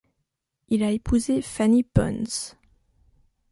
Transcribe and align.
Il 0.69 0.81
a 0.81 0.89
épousé 0.89 1.43
Fanny 1.43 1.83
Pons. 1.83 2.55